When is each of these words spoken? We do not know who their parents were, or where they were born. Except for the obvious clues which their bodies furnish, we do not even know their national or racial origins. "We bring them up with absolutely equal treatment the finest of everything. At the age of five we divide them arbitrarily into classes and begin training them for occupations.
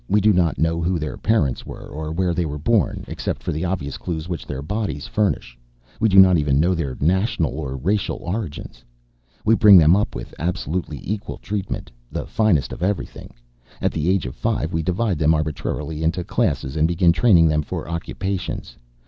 We 0.09 0.19
do 0.19 0.33
not 0.33 0.57
know 0.57 0.81
who 0.81 0.97
their 0.97 1.15
parents 1.15 1.63
were, 1.63 1.85
or 1.87 2.11
where 2.11 2.33
they 2.33 2.47
were 2.47 2.57
born. 2.57 3.05
Except 3.07 3.43
for 3.43 3.51
the 3.51 3.65
obvious 3.65 3.99
clues 3.99 4.27
which 4.27 4.47
their 4.47 4.63
bodies 4.63 5.05
furnish, 5.05 5.55
we 5.99 6.09
do 6.09 6.17
not 6.17 6.39
even 6.39 6.59
know 6.59 6.73
their 6.73 6.97
national 6.99 7.51
or 7.51 7.77
racial 7.77 8.17
origins. 8.17 8.83
"We 9.45 9.53
bring 9.53 9.77
them 9.77 9.95
up 9.95 10.15
with 10.15 10.33
absolutely 10.39 11.01
equal 11.03 11.37
treatment 11.37 11.91
the 12.11 12.25
finest 12.25 12.73
of 12.73 12.81
everything. 12.81 13.29
At 13.79 13.91
the 13.91 14.09
age 14.09 14.25
of 14.25 14.33
five 14.35 14.73
we 14.73 14.81
divide 14.81 15.19
them 15.19 15.35
arbitrarily 15.35 16.01
into 16.01 16.23
classes 16.23 16.75
and 16.75 16.87
begin 16.87 17.11
training 17.11 17.47
them 17.49 17.61
for 17.61 17.87
occupations. 17.87 18.75